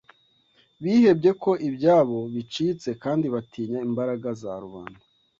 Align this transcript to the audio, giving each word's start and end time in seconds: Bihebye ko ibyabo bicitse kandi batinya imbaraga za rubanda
Bihebye 0.83 1.31
ko 1.43 1.51
ibyabo 1.67 2.19
bicitse 2.33 2.89
kandi 3.03 3.25
batinya 3.33 3.79
imbaraga 3.87 4.27
za 4.41 4.53
rubanda 4.63 5.03